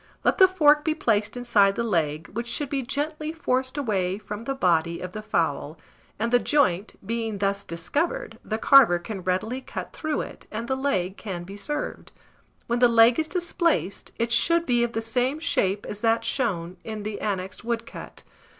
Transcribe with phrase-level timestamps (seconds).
[0.23, 4.45] Let the fork be placed inside the leg, which should be gently forced away from
[4.45, 5.77] the body of the fowl;
[6.17, 10.75] and the joint, being thus discovered, the carver can readily cut through it, and the
[10.75, 12.11] leg can be served.
[12.65, 16.77] When the leg is displaced, it should be of the same shape as that shown
[16.83, 18.23] in the annexed woodcut.